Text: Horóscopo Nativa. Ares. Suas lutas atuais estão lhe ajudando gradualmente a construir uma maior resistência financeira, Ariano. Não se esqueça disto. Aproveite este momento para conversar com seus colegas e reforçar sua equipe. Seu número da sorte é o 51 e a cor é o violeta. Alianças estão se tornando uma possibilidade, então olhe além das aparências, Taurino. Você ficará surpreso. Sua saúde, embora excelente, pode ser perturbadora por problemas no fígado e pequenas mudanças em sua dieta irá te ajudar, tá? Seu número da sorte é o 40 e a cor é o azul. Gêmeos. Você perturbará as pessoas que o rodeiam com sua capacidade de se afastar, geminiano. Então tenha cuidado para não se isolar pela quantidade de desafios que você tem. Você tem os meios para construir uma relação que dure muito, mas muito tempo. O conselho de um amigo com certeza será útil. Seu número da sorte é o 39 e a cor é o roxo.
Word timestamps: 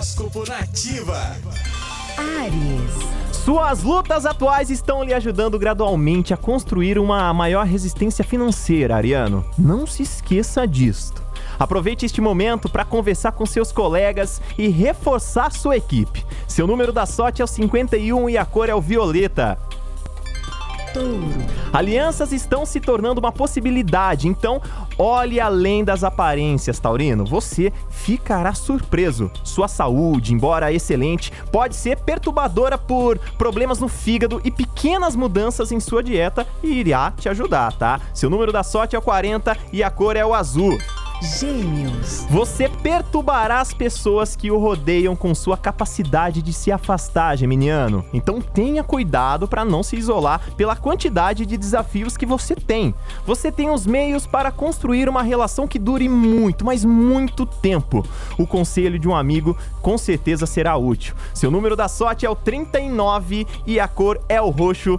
Horóscopo 0.00 0.48
Nativa. 0.48 1.36
Ares. 2.16 3.36
Suas 3.44 3.82
lutas 3.82 4.24
atuais 4.24 4.70
estão 4.70 5.04
lhe 5.04 5.12
ajudando 5.12 5.58
gradualmente 5.58 6.32
a 6.32 6.38
construir 6.38 6.98
uma 6.98 7.34
maior 7.34 7.66
resistência 7.66 8.24
financeira, 8.24 8.96
Ariano. 8.96 9.44
Não 9.58 9.86
se 9.86 10.02
esqueça 10.02 10.66
disto. 10.66 11.22
Aproveite 11.58 12.06
este 12.06 12.18
momento 12.18 12.66
para 12.66 12.82
conversar 12.82 13.32
com 13.32 13.44
seus 13.44 13.72
colegas 13.72 14.40
e 14.56 14.68
reforçar 14.68 15.52
sua 15.52 15.76
equipe. 15.76 16.24
Seu 16.48 16.66
número 16.66 16.94
da 16.94 17.04
sorte 17.04 17.42
é 17.42 17.44
o 17.44 17.48
51 17.48 18.30
e 18.30 18.38
a 18.38 18.46
cor 18.46 18.70
é 18.70 18.74
o 18.74 18.80
violeta. 18.80 19.58
Alianças 21.72 22.32
estão 22.32 22.66
se 22.66 22.80
tornando 22.80 23.20
uma 23.20 23.30
possibilidade, 23.30 24.26
então 24.26 24.60
olhe 24.98 25.38
além 25.38 25.84
das 25.84 26.02
aparências, 26.02 26.78
Taurino. 26.78 27.24
Você 27.24 27.72
ficará 27.88 28.52
surpreso. 28.54 29.30
Sua 29.44 29.68
saúde, 29.68 30.34
embora 30.34 30.72
excelente, 30.72 31.32
pode 31.52 31.76
ser 31.76 31.96
perturbadora 31.98 32.76
por 32.76 33.18
problemas 33.38 33.78
no 33.78 33.88
fígado 33.88 34.40
e 34.44 34.50
pequenas 34.50 35.14
mudanças 35.14 35.70
em 35.70 35.80
sua 35.80 36.02
dieta 36.02 36.46
irá 36.62 37.12
te 37.12 37.28
ajudar, 37.28 37.72
tá? 37.74 38.00
Seu 38.12 38.28
número 38.28 38.52
da 38.52 38.62
sorte 38.62 38.96
é 38.96 38.98
o 38.98 39.02
40 39.02 39.56
e 39.72 39.82
a 39.82 39.90
cor 39.90 40.16
é 40.16 40.24
o 40.24 40.34
azul. 40.34 40.76
Gêmeos. 41.20 42.24
Você 42.30 42.66
perturbará 42.66 43.60
as 43.60 43.74
pessoas 43.74 44.34
que 44.34 44.50
o 44.50 44.58
rodeiam 44.58 45.14
com 45.14 45.34
sua 45.34 45.54
capacidade 45.54 46.40
de 46.40 46.50
se 46.50 46.72
afastar, 46.72 47.36
geminiano. 47.36 48.02
Então 48.14 48.40
tenha 48.40 48.82
cuidado 48.82 49.46
para 49.46 49.62
não 49.62 49.82
se 49.82 49.96
isolar 49.96 50.40
pela 50.56 50.74
quantidade 50.74 51.44
de 51.44 51.58
desafios 51.58 52.16
que 52.16 52.24
você 52.24 52.54
tem. 52.54 52.94
Você 53.26 53.52
tem 53.52 53.68
os 53.68 53.86
meios 53.86 54.26
para 54.26 54.50
construir 54.50 55.10
uma 55.10 55.22
relação 55.22 55.68
que 55.68 55.78
dure 55.78 56.08
muito, 56.08 56.64
mas 56.64 56.86
muito 56.86 57.44
tempo. 57.44 58.02
O 58.38 58.46
conselho 58.46 58.98
de 58.98 59.06
um 59.06 59.14
amigo 59.14 59.54
com 59.82 59.98
certeza 59.98 60.46
será 60.46 60.78
útil. 60.78 61.14
Seu 61.34 61.50
número 61.50 61.76
da 61.76 61.86
sorte 61.86 62.24
é 62.24 62.30
o 62.30 62.34
39 62.34 63.46
e 63.66 63.78
a 63.78 63.86
cor 63.86 64.18
é 64.26 64.40
o 64.40 64.48
roxo. 64.48 64.98